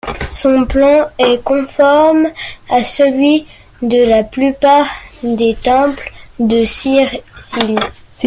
Son 0.31 0.65
plan 0.65 1.11
est 1.19 1.43
conforme 1.43 2.29
à 2.71 2.83
celui 2.83 3.45
de 3.83 4.03
la 4.03 4.23
plupart 4.23 4.87
des 5.21 5.53
temples 5.61 6.11
de 6.39 6.65
Sicile. 6.65 7.77